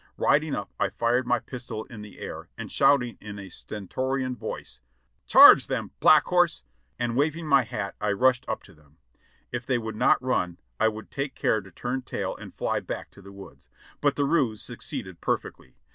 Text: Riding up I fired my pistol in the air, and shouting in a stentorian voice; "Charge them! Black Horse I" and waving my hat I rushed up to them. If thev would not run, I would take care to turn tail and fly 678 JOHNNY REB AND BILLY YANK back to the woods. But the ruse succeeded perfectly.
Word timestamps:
Riding 0.17 0.55
up 0.55 0.73
I 0.79 0.89
fired 0.89 1.27
my 1.27 1.37
pistol 1.37 1.83
in 1.83 2.01
the 2.01 2.17
air, 2.17 2.49
and 2.57 2.71
shouting 2.71 3.19
in 3.21 3.37
a 3.37 3.49
stentorian 3.49 4.35
voice; 4.35 4.81
"Charge 5.27 5.67
them! 5.67 5.91
Black 5.99 6.23
Horse 6.23 6.63
I" 6.99 7.03
and 7.03 7.15
waving 7.15 7.45
my 7.45 7.61
hat 7.61 7.95
I 8.01 8.11
rushed 8.13 8.43
up 8.49 8.63
to 8.63 8.73
them. 8.73 8.97
If 9.51 9.63
thev 9.65 9.83
would 9.83 9.95
not 9.95 10.19
run, 10.19 10.57
I 10.79 10.87
would 10.87 11.11
take 11.11 11.35
care 11.35 11.61
to 11.61 11.69
turn 11.69 12.01
tail 12.01 12.35
and 12.35 12.51
fly 12.51 12.79
678 12.79 12.81
JOHNNY 12.81 12.81
REB 12.81 12.81
AND 12.81 12.81
BILLY 12.81 12.81
YANK 12.81 12.87
back 12.87 13.11
to 13.11 13.21
the 13.21 13.31
woods. 13.31 13.69
But 14.01 14.15
the 14.15 14.25
ruse 14.25 14.61
succeeded 14.63 15.21
perfectly. 15.21 15.75